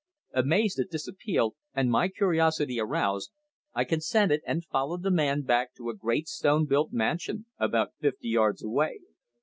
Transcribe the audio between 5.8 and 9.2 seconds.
a great stone built mansion about fifty yards away.